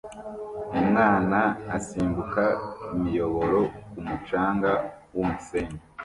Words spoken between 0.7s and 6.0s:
Umwana asimbuka imiyoboro ku mucanga wumusenyi